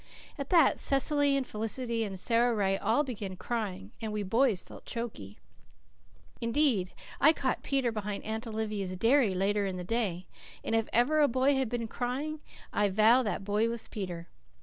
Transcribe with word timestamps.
At 0.35 0.49
that 0.49 0.79
Cecily 0.79 1.37
and 1.37 1.45
Felicity 1.45 2.03
and 2.03 2.19
Sara 2.19 2.55
Ray 2.55 2.75
all 2.75 3.03
began 3.03 3.35
crying, 3.35 3.91
and 4.01 4.11
we 4.11 4.23
boys 4.23 4.63
felt 4.63 4.83
choky. 4.83 5.37
Indeed, 6.41 6.91
I 7.19 7.31
caught 7.33 7.61
Peter 7.61 7.91
behind 7.91 8.23
Aunt 8.23 8.47
Olivia's 8.47 8.97
dairy 8.97 9.35
later 9.35 9.67
in 9.67 9.77
the 9.77 9.83
day, 9.83 10.25
and 10.63 10.73
if 10.73 10.89
ever 10.91 11.19
a 11.19 11.27
boy 11.27 11.53
had 11.53 11.69
been 11.69 11.87
crying 11.87 12.39
I 12.73 12.89
vow 12.89 13.21
that 13.21 13.43
boy 13.43 13.69
was 13.69 13.87
Peter. 13.87 14.27